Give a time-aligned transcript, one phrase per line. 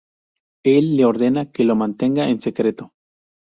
[0.65, 2.91] Él le ordena que lo mantenga en secreto.